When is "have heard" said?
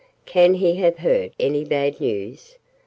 0.77-1.31